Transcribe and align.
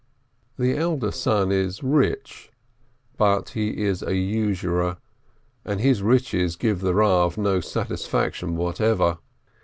The 0.57 0.75
elder 0.75 1.11
son 1.11 1.51
is 1.51 1.83
rich, 1.83 2.49
but 3.17 3.49
he 3.49 3.83
is 3.83 4.01
a 4.01 4.15
usurer, 4.15 4.97
and 5.63 5.79
his 5.79 6.01
riches 6.01 6.55
give 6.55 6.81
the 6.81 6.93
Kav 6.93 7.37
no 7.37 7.59
satisfaction 7.59 8.55
whatever. 8.55 9.19